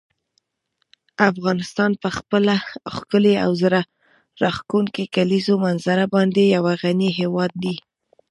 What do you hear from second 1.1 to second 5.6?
افغانستان په خپله ښکلې او زړه راښکونکې کلیزو